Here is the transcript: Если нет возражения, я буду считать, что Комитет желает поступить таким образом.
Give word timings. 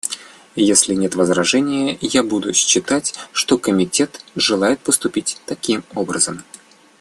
Если 0.55 0.95
нет 0.95 1.13
возражения, 1.13 1.95
я 2.01 2.23
буду 2.23 2.55
считать, 2.55 3.13
что 3.33 3.59
Комитет 3.59 4.25
желает 4.35 4.79
поступить 4.79 5.39
таким 5.45 5.83
образом. 5.93 6.41